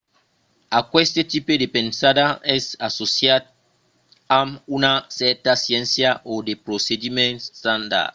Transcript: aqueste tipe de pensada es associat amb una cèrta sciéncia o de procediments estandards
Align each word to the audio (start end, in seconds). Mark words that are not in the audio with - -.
aqueste 0.79 1.21
tipe 1.33 1.53
de 1.61 1.67
pensada 1.77 2.25
es 2.55 2.65
associat 2.87 3.43
amb 4.39 4.51
una 4.77 4.93
cèrta 5.19 5.51
sciéncia 5.63 6.09
o 6.31 6.33
de 6.47 6.53
procediments 6.67 7.41
estandards 7.55 8.09